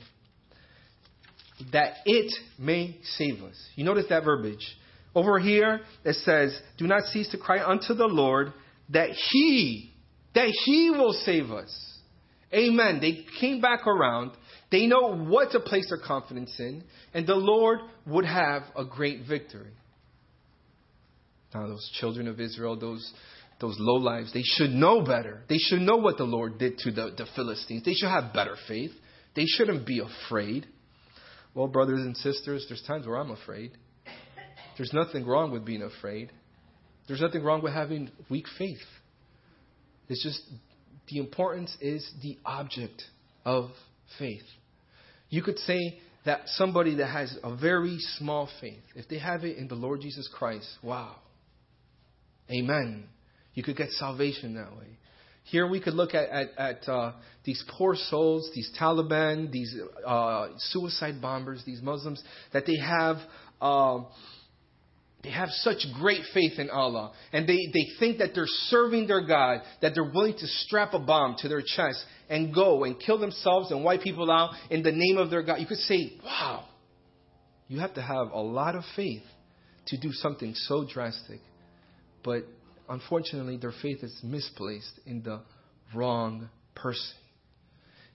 [1.73, 3.57] that it may save us.
[3.75, 4.77] You notice that verbiage.
[5.15, 8.53] Over here, it says, Do not cease to cry unto the Lord
[8.91, 9.93] that He,
[10.35, 11.99] that He will save us.
[12.53, 12.99] Amen.
[13.01, 14.33] They came back around.
[14.71, 19.27] They know what to place their confidence in, and the Lord would have a great
[19.29, 19.73] victory.
[21.55, 23.13] Now, those children of Israel, those
[23.61, 25.43] those low lives, they should know better.
[25.49, 27.85] They should know what the Lord did to the, the Philistines.
[27.85, 28.93] They should have better faith.
[29.37, 30.67] They shouldn't be afraid.
[31.55, 33.73] Well, brothers and sisters, there's times where I'm afraid.
[34.79, 36.33] There's nothing wrong with being afraid.
[37.07, 38.79] There's nothing wrong with having weak faith.
[40.09, 40.41] It's just
[41.09, 43.03] the importance is the object
[43.45, 43.71] of
[44.19, 44.45] faith.
[45.29, 49.59] You could say that somebody that has a very small faith, if they have it
[49.59, 51.17] in the Lord Jesus Christ, wow.
[52.51, 53.05] Amen.
[53.55, 54.99] You could get salvation that way.
[55.45, 57.13] Here we could look at, at, at uh,
[57.45, 59.75] these poor souls, these Taliban, these
[60.07, 63.17] uh, suicide bombers, these Muslims, that they have.
[63.61, 64.05] Uh,
[65.23, 69.21] they have such great faith in Allah, and they, they think that they're serving their
[69.27, 73.19] God, that they're willing to strap a bomb to their chest and go and kill
[73.19, 75.61] themselves and wipe people out in the name of their God.
[75.61, 76.65] You could say, wow,
[77.69, 79.23] you have to have a lot of faith
[79.89, 81.41] to do something so drastic.
[82.23, 82.45] But
[82.89, 85.43] unfortunately, their faith is misplaced in the
[85.95, 87.17] wrong person.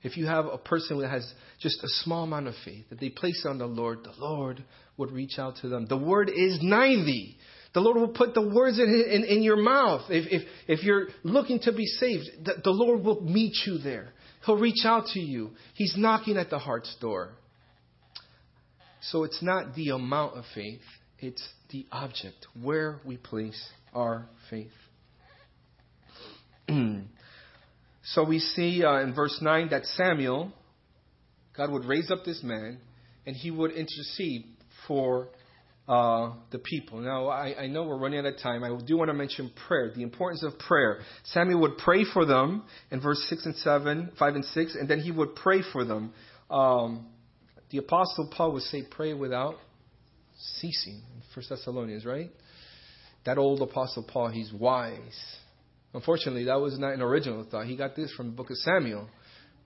[0.04, 3.10] If you have a person that has just a small amount of faith that they
[3.10, 4.64] place on the Lord, the Lord
[4.98, 5.88] would reach out to them.
[5.88, 7.38] The word is nigh thee.
[7.74, 10.04] The Lord will put the words in, in, in your mouth.
[10.10, 14.14] If, if, if you're looking to be saved, the, the Lord will meet you there.
[14.46, 15.52] He'll reach out to you.
[15.74, 17.32] He's knocking at the heart's door.
[19.02, 20.82] So it's not the amount of faith,
[21.20, 24.72] it's the object, where we place our faith.
[28.04, 30.52] so we see uh, in verse 9 that Samuel,
[31.56, 32.80] God would raise up this man
[33.26, 34.46] and he would intercede
[34.88, 35.30] for
[35.88, 37.00] uh, the people.
[37.00, 38.64] Now, I, I, know we're running out of time.
[38.64, 41.02] I do want to mention prayer, the importance of prayer.
[41.26, 45.00] Samuel would pray for them in verse 6 and 7, 5 and 6, and then
[45.00, 46.12] he would pray for them.
[46.50, 47.08] Um,
[47.70, 49.56] the Apostle Paul would say, pray without
[50.60, 52.32] ceasing in 1 Thessalonians, right?
[53.26, 55.20] That old Apostle Paul, he's wise.
[55.94, 57.66] Unfortunately, that was not an original thought.
[57.66, 59.08] He got this from the book of Samuel.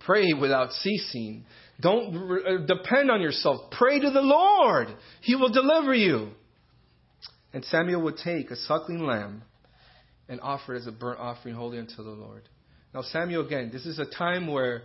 [0.05, 1.43] Pray without ceasing.
[1.81, 3.71] Don't uh, depend on yourself.
[3.71, 4.87] Pray to the Lord.
[5.21, 6.29] He will deliver you.
[7.51, 9.43] And Samuel would take a suckling lamb
[10.29, 12.47] and offer it as a burnt offering holy unto the Lord.
[12.93, 14.83] Now, Samuel, again, this is a time where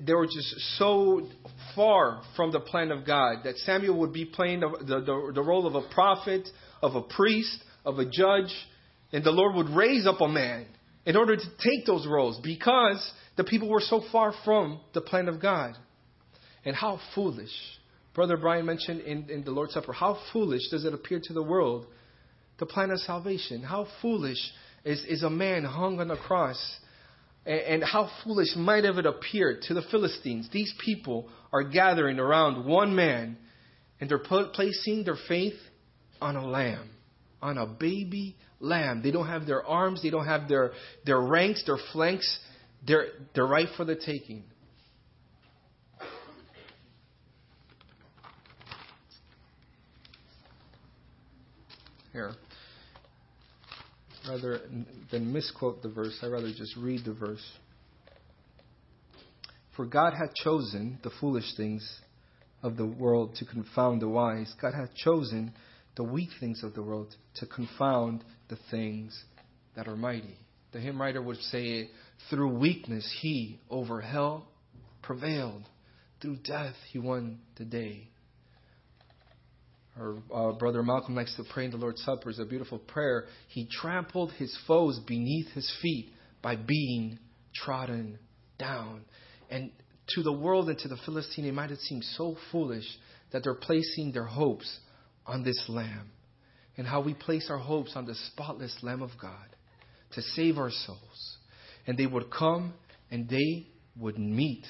[0.00, 1.28] they were just so
[1.74, 5.66] far from the plan of God that Samuel would be playing the, the, the role
[5.66, 6.48] of a prophet,
[6.82, 8.52] of a priest, of a judge,
[9.12, 10.66] and the Lord would raise up a man
[11.04, 15.28] in order to take those roles because the people were so far from the plan
[15.28, 15.76] of God.
[16.64, 17.50] And how foolish,
[18.14, 21.42] Brother Brian mentioned in, in the Lord's Supper, how foolish does it appear to the
[21.42, 21.86] world,
[22.58, 23.62] the plan of salvation?
[23.62, 24.38] How foolish
[24.84, 26.78] is, is a man hung on a cross?
[27.44, 30.48] And, how foolish might have it appeared to the Philistines?
[30.52, 33.36] These people are gathering around one man
[34.00, 35.58] and they're placing their faith
[36.20, 36.90] on a lamb,
[37.40, 39.02] on a baby lamb.
[39.02, 40.72] They don't have their arms, they don't have their,
[41.04, 42.38] their ranks, their flanks.
[42.86, 44.44] They're, they're right for the taking.
[52.12, 52.32] Here.
[54.28, 54.60] Rather
[55.10, 57.44] than misquote the verse, I rather just read the verse.
[59.76, 62.00] For God hath chosen the foolish things
[62.62, 64.52] of the world to confound the wise.
[64.60, 65.52] God hath chosen
[65.96, 69.24] the weak things of the world to confound the things
[69.74, 70.36] that are mighty.
[70.72, 71.90] The hymn writer would say,
[72.30, 74.46] through weakness he over hell
[75.02, 75.64] prevailed.
[76.20, 78.08] Through death he won the day.
[79.98, 82.30] Our uh, brother Malcolm likes to pray in the Lord's Supper.
[82.30, 83.26] It's a beautiful prayer.
[83.48, 87.18] He trampled his foes beneath his feet by being
[87.54, 88.18] trodden
[88.58, 89.04] down.
[89.50, 89.70] And
[90.08, 92.86] to the world and to the Philistine, it might have seemed so foolish
[93.32, 94.78] that they're placing their hopes
[95.26, 96.10] on this Lamb.
[96.78, 99.56] And how we place our hopes on the spotless Lamb of God
[100.12, 101.36] to save our souls.
[101.86, 102.72] And they would come
[103.10, 103.66] and they
[103.98, 104.64] would meet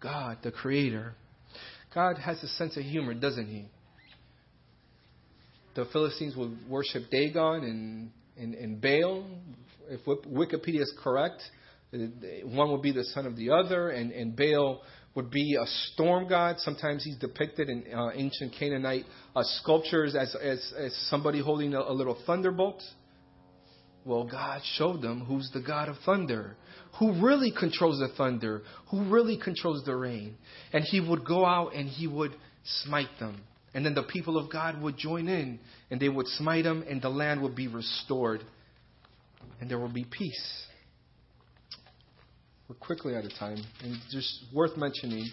[0.00, 1.14] God, the Creator.
[1.94, 3.68] God has a sense of humor, doesn't He?
[5.74, 9.24] The Philistines would worship Dagon and, and, and Baal.
[9.88, 11.42] If Wikipedia is correct,
[12.44, 14.82] one would be the son of the other, and, and Baal
[15.14, 16.56] would be a storm god.
[16.58, 19.04] Sometimes he's depicted in uh, ancient Canaanite
[19.36, 22.82] uh, sculptures as, as, as somebody holding a, a little thunderbolt.
[24.04, 26.56] Well, God showed them who's the God of thunder,
[26.98, 30.36] who really controls the thunder, who really controls the rain.
[30.72, 33.42] And he would go out and he would smite them.
[33.74, 35.58] And then the people of God would join in
[35.90, 38.42] and they would smite them and the land would be restored.
[39.60, 40.66] And there would be peace.
[42.68, 43.62] We're quickly out of time.
[43.82, 45.30] And just worth mentioning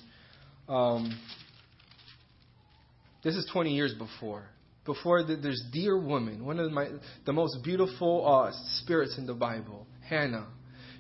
[0.69, 1.19] um,
[3.23, 4.43] this is 20 years before.
[4.86, 6.88] before the, there's dear woman, one of my
[7.25, 10.47] the most beautiful uh, spirits in the Bible, Hannah.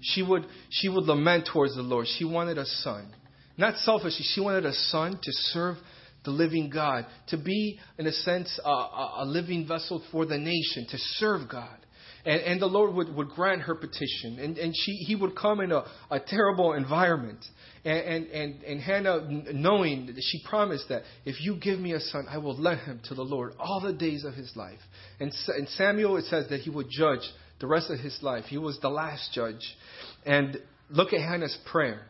[0.01, 2.07] She would she would lament towards the Lord.
[2.17, 3.13] She wanted a son,
[3.57, 4.25] not selfishly.
[4.33, 5.77] She wanted a son to serve
[6.25, 10.87] the living God, to be in a sense uh, a living vessel for the nation,
[10.89, 11.77] to serve God.
[12.25, 14.39] And, and the Lord would, would grant her petition.
[14.39, 17.43] And, and she, he would come in a, a terrible environment.
[17.85, 19.21] And, and, and, and Hannah,
[19.53, 22.99] knowing that she promised that if you give me a son, I will lend him
[23.05, 24.79] to the Lord all the days of his life.
[25.19, 27.21] And, and Samuel, it says that he would judge
[27.61, 28.45] the rest of his life.
[28.45, 29.77] He was the last judge.
[30.25, 30.57] And
[30.89, 32.01] look at Hannah's prayer.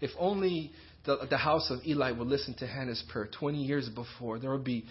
[0.00, 0.72] If only
[1.04, 4.64] the, the house of Eli would listen to Hannah's prayer 20 years before, there would
[4.64, 4.84] be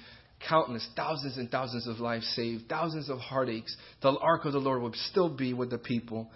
[0.48, 3.76] countless, thousands and thousands of lives saved, thousands of heartaches.
[4.02, 6.30] The ark of the Lord would still be with the people.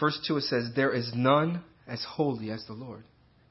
[0.00, 3.04] Verse 2 it says, There is none as holy as the Lord.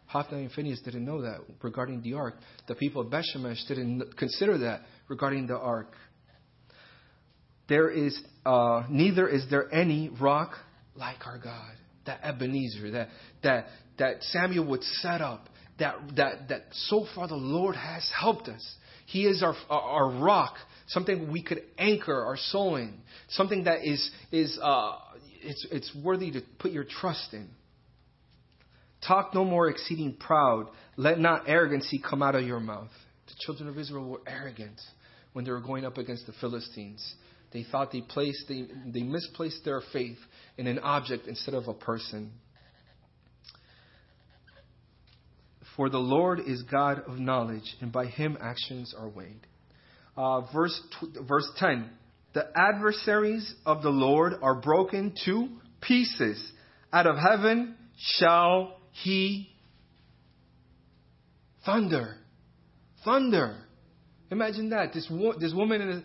[0.08, 2.36] Hophni and Phinehas didn't know that regarding the ark.
[2.68, 5.94] The people of Bethshemesh didn't consider that regarding the ark.
[7.68, 10.52] There is uh, neither is there any rock
[10.96, 11.72] like our God.
[12.06, 13.10] That Ebenezer, that
[13.44, 18.48] that that Samuel would set up, that that that so far the Lord has helped
[18.48, 18.76] us.
[19.06, 20.56] He is our, our rock,
[20.88, 22.94] something we could anchor our soul in,
[23.30, 24.94] something that is, is uh,
[25.42, 27.50] it's, it's worthy to put your trust in.
[29.06, 30.68] Talk no more exceeding proud.
[30.96, 32.92] Let not arrogancy come out of your mouth.
[33.28, 34.80] The children of Israel were arrogant
[35.34, 37.16] when they were going up against the Philistines.
[37.52, 40.18] They thought they placed they, they misplaced their faith
[40.58, 42.32] in an object instead of a person.
[45.76, 49.48] For the Lord is God of knowledge, and by him actions are weighed.
[50.16, 50.80] Uh, verse,
[51.28, 51.90] verse 10
[52.34, 55.50] The adversaries of the Lord are broken to
[55.82, 56.52] pieces.
[56.92, 59.50] Out of heaven shall he
[61.66, 62.18] thunder.
[63.04, 63.58] Thunder.
[64.30, 64.94] Imagine that.
[64.94, 66.04] This, wo- this woman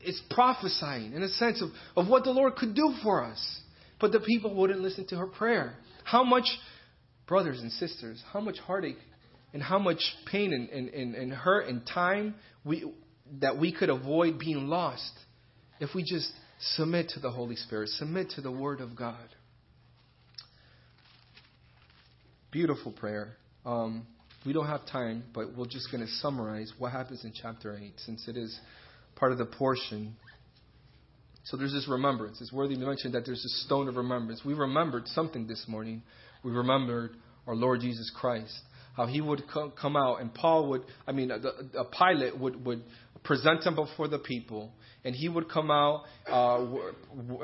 [0.00, 3.60] is prophesying in a sense of, of what the Lord could do for us.
[4.00, 5.76] But the people wouldn't listen to her prayer.
[6.04, 6.46] How much
[7.28, 8.98] brothers and sisters, how much heartache
[9.52, 12.92] and how much pain and, and, and, and hurt and time we,
[13.40, 15.12] that we could avoid being lost
[15.78, 19.28] if we just submit to the Holy Spirit, submit to the Word of God.
[22.50, 23.36] Beautiful prayer.
[23.64, 24.06] Um,
[24.46, 27.92] we don't have time, but we're just going to summarize what happens in chapter 8
[27.98, 28.58] since it is
[29.16, 30.16] part of the portion.
[31.44, 32.40] So there's this remembrance.
[32.40, 34.42] It's worthy to mention that there's this stone of remembrance.
[34.44, 36.02] We remembered something this morning
[36.42, 38.58] we remembered our Lord Jesus Christ.
[38.96, 39.44] How he would
[39.80, 41.38] come out, and Paul would, I mean, a,
[41.84, 42.82] Pilate would, would
[43.22, 44.72] present him before the people,
[45.04, 46.66] and he would come out uh,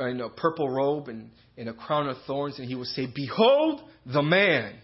[0.08, 3.82] in a purple robe and in a crown of thorns, and he would say, Behold
[4.04, 4.74] the man.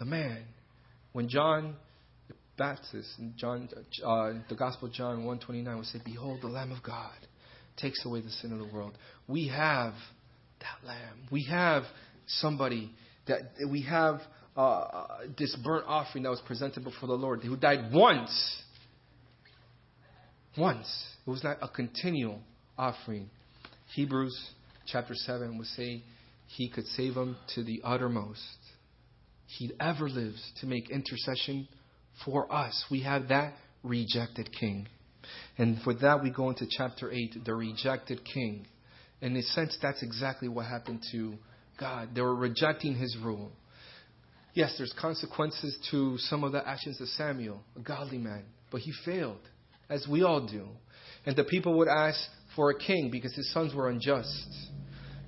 [0.00, 0.42] The man.
[1.12, 1.76] When John
[2.26, 3.68] the Baptist, in John,
[4.04, 7.14] uh, the Gospel of John 129 would say, Behold the Lamb of God
[7.76, 8.96] takes away the sin of the world.
[9.28, 9.94] We have
[10.60, 11.28] that Lamb.
[11.30, 11.84] We have
[12.26, 12.90] somebody
[13.26, 14.20] that we have
[14.56, 18.62] uh, this burnt offering that was presented before the Lord, who died once.
[20.56, 20.86] Once.
[21.26, 22.40] It was not a continual
[22.78, 23.30] offering.
[23.94, 24.50] Hebrews
[24.86, 26.02] chapter 7 would say
[26.46, 28.40] he could save them to the uttermost.
[29.46, 31.68] He ever lives to make intercession
[32.24, 32.84] for us.
[32.90, 34.88] We have that rejected king.
[35.58, 38.66] And for that, we go into chapter 8, the rejected king.
[39.20, 41.34] In a sense, that's exactly what happened to
[41.78, 42.10] God.
[42.14, 43.50] They were rejecting his rule.
[44.54, 48.92] Yes, there's consequences to some of the actions of Samuel, a godly man, but he
[49.04, 49.40] failed,
[49.90, 50.68] as we all do.
[51.26, 52.18] And the people would ask
[52.54, 54.46] for a king because his sons were unjust.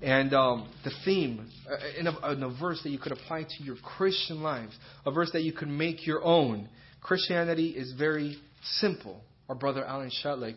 [0.02, 3.64] And um, the theme, uh, in a, in a verse that you could apply to
[3.64, 6.68] your Christian lives, a verse that you could make your own.
[7.00, 8.36] Christianity is very
[8.78, 9.20] simple.
[9.48, 10.56] Our brother Alan Shotlick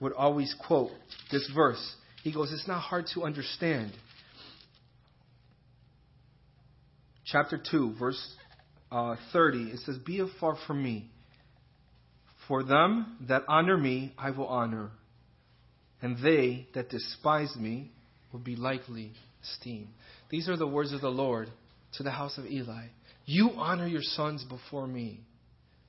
[0.00, 0.90] would always quote
[1.32, 1.94] this verse.
[2.22, 3.92] He goes, It's not hard to understand.
[7.26, 8.34] Chapter 2, verse
[8.90, 11.10] uh, 30, it says, Be far from me.
[12.46, 14.90] For them that honor me, I will honor,
[16.02, 17.90] and they that despise me
[18.32, 19.88] will be lightly esteemed.
[20.28, 21.48] These are the words of the Lord
[21.96, 22.86] to the house of Eli.
[23.24, 25.20] You honor your sons before me.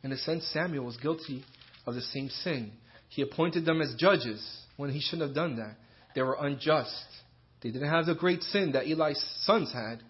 [0.04, 1.43] In a sense, Samuel was guilty
[1.86, 2.71] of the same sin.
[3.10, 4.41] He appointed them as judges
[4.78, 5.76] when he shouldn't have done that.
[6.13, 7.06] They were unjust.
[7.62, 10.02] They didn't have the great sin that Eli's sons had,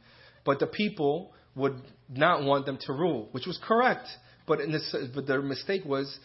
[0.45, 4.07] but the people would not want them to rule, which was correct.
[4.47, 6.19] But, this, but their mistake was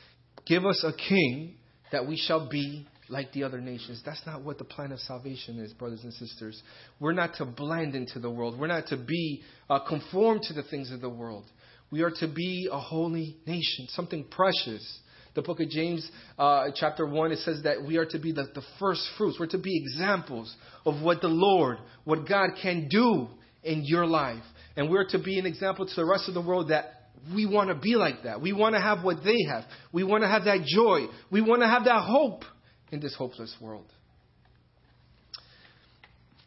[0.46, 1.54] give us a king
[1.90, 4.02] that we shall be like the other nations.
[4.04, 6.60] That's not what the plan of salvation is, brothers and sisters.
[7.00, 8.58] We're not to blend into the world.
[8.58, 11.44] We're not to be uh, conformed to the things of the world.
[11.90, 15.00] We are to be a holy nation, something precious,
[15.34, 16.08] The book of James,
[16.38, 19.38] uh, chapter 1, it says that we are to be the, the first fruits.
[19.40, 20.54] We're to be examples
[20.84, 23.28] of what the Lord, what God can do
[23.62, 24.42] in your life.
[24.76, 27.68] And we're to be an example to the rest of the world that we want
[27.68, 28.40] to be like that.
[28.40, 29.64] We want to have what they have.
[29.92, 31.06] We want to have that joy.
[31.30, 32.44] We want to have that hope
[32.90, 33.86] in this hopeless world.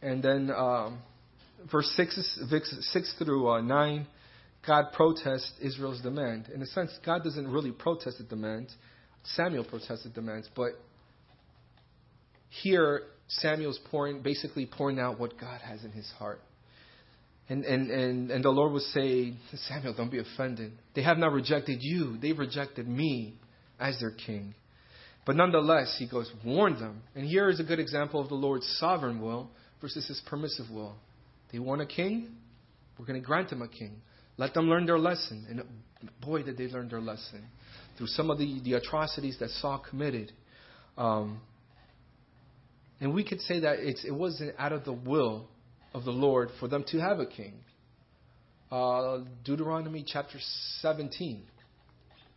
[0.02, 1.00] And then um,
[1.72, 2.40] verse 6,
[2.92, 4.08] 6 through uh, 9,
[4.66, 6.50] God protests Israel's demand.
[6.54, 8.70] In a sense, God doesn't really protest the demand.
[9.24, 10.72] Samuel protests the demands, but
[12.50, 16.42] here Samuel's pouring, basically pouring out what God has in his heart.
[17.50, 19.34] And, and, and, and the Lord would say,
[19.68, 20.72] Samuel, don't be offended.
[20.96, 23.36] They have not rejected you, they've rejected me
[23.80, 24.56] as their king.
[25.26, 27.02] But nonetheless, he goes, warn them.
[27.16, 29.50] And here is a good example of the Lord's sovereign will
[29.82, 30.96] versus his permissive will.
[31.52, 32.30] They want a king,
[32.98, 34.02] we're going to grant them a king.
[34.38, 35.46] Let them learn their lesson.
[35.50, 35.64] And
[36.22, 37.46] boy, did they learn their lesson
[37.98, 40.32] through some of the, the atrocities that Saul committed.
[40.98, 41.42] Um,
[43.00, 45.48] and we could say that it wasn't out of the will
[45.94, 47.54] of the Lord for them to have a king.
[48.72, 50.38] Uh, Deuteronomy chapter
[50.82, 51.44] 17.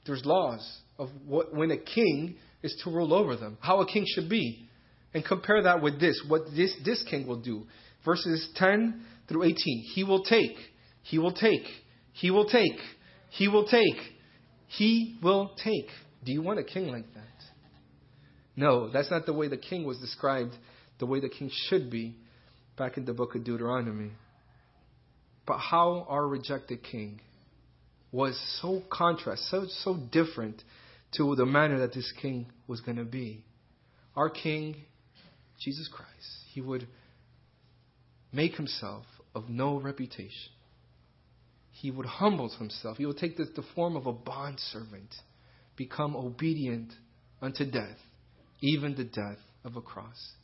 [0.06, 4.04] There's laws of what, when a king is to rule over them, how a king
[4.06, 4.68] should be.
[5.14, 7.66] And compare that with this, what this, this king will do.
[8.04, 9.56] Verses 10 through 18.
[9.94, 10.56] He will take,
[11.02, 11.64] he will take,
[12.12, 12.78] he will take,
[13.30, 13.96] he will take,
[14.66, 15.88] he will take.
[16.24, 17.22] Do you want a king like that?
[18.56, 20.52] No, that's not the way the king was described,
[20.98, 22.16] the way the king should be
[22.76, 24.12] back in the book of Deuteronomy.
[25.46, 27.20] But how our rejected king
[28.12, 30.62] was so contrast, so so different
[31.16, 33.44] to the manner that this king was going to be.
[34.14, 34.76] Our king,
[35.60, 36.10] Jesus Christ,
[36.52, 36.86] he would
[38.32, 39.04] make himself
[39.34, 40.52] of no reputation.
[41.70, 42.96] He would humble himself.
[42.96, 45.14] He would take the, the form of a bondservant,
[45.76, 46.92] become obedient
[47.42, 47.98] unto death,
[48.60, 50.35] even the death of a cross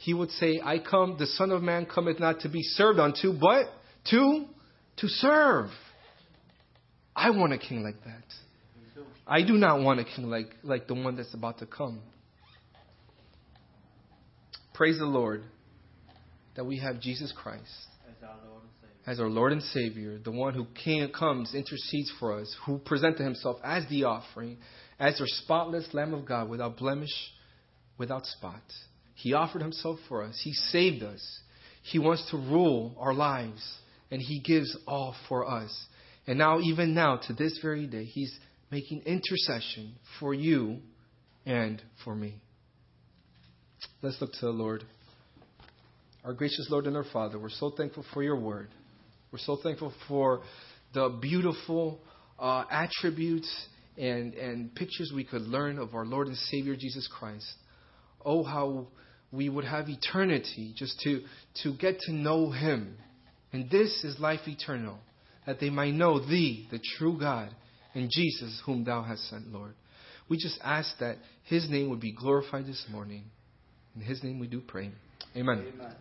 [0.00, 3.34] he would say, I come, the Son of Man cometh not to be served unto,
[3.38, 3.66] but
[4.10, 4.46] to,
[4.96, 5.68] to serve.
[7.14, 8.24] I want a king like that.
[9.26, 12.00] I do not want a king like, like the one that's about to come.
[14.72, 15.44] Praise the Lord
[16.56, 17.70] that we have Jesus Christ
[19.06, 23.22] as our Lord and Savior, the one who came, comes, intercedes for us, who presented
[23.24, 24.56] himself as the offering,
[24.98, 27.10] as our spotless Lamb of God, without blemish,
[27.98, 28.62] without spot.
[29.22, 30.40] He offered himself for us.
[30.42, 31.40] He saved us.
[31.82, 33.62] He wants to rule our lives.
[34.10, 35.86] And He gives all for us.
[36.26, 38.34] And now, even now, to this very day, He's
[38.70, 40.78] making intercession for you
[41.44, 42.40] and for me.
[44.02, 44.84] Let's look to the Lord.
[46.24, 48.68] Our gracious Lord and our Father, we're so thankful for your word.
[49.32, 50.42] We're so thankful for
[50.92, 52.00] the beautiful
[52.38, 53.50] uh, attributes
[53.96, 57.46] and, and pictures we could learn of our Lord and Savior Jesus Christ.
[58.24, 58.88] Oh, how
[59.32, 61.22] we would have eternity just to,
[61.62, 62.96] to get to know Him.
[63.52, 64.98] And this is life eternal,
[65.46, 67.50] that they might know Thee, the true God,
[67.94, 69.74] and Jesus, whom Thou hast sent, Lord.
[70.28, 73.24] We just ask that His name would be glorified this morning.
[73.94, 74.90] In His name we do pray.
[75.36, 75.64] Amen.
[75.74, 75.94] Amen.